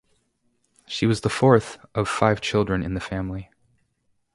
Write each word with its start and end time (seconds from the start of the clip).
She 0.87 1.05
was 1.05 1.21
the 1.21 1.29
fourth 1.29 1.77
of 1.93 2.09
five 2.09 2.41
children 2.41 2.81
in 2.81 2.95
the 2.95 2.99
family. 2.99 3.51